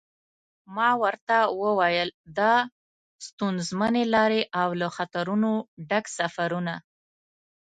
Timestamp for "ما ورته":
0.75-1.37